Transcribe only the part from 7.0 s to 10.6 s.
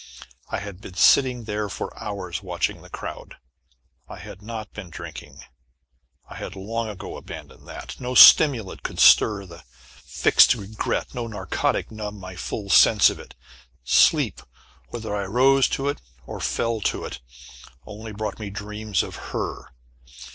abandoned that. No stimulant could blur the fixed